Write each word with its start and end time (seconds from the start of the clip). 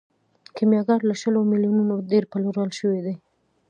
کیمیاګر 0.55 0.99
له 1.09 1.15
شلو 1.21 1.39
میلیونو 1.51 1.95
ډیر 2.11 2.23
پلورل 2.31 2.71
شوی 2.79 2.99
دی. 3.05 3.15